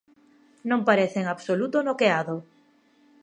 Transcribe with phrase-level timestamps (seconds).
[0.69, 2.35] Non parece en absoluto noqueado.